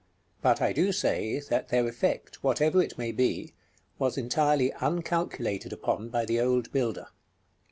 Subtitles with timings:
[0.41, 3.53] But I do say, that their effect, whatever it may be,
[3.99, 7.09] was entirely uncalculated upon by the old builder.